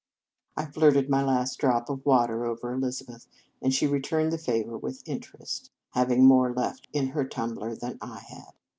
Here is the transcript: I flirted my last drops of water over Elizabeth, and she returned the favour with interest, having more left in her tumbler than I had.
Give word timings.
I 0.57 0.65
flirted 0.65 1.11
my 1.11 1.23
last 1.23 1.59
drops 1.59 1.87
of 1.91 2.03
water 2.07 2.43
over 2.43 2.73
Elizabeth, 2.73 3.27
and 3.61 3.71
she 3.71 3.85
returned 3.85 4.31
the 4.33 4.39
favour 4.39 4.75
with 4.75 5.03
interest, 5.07 5.69
having 5.91 6.25
more 6.25 6.51
left 6.51 6.87
in 6.91 7.09
her 7.09 7.23
tumbler 7.23 7.75
than 7.75 7.99
I 8.01 8.17
had. 8.27 8.53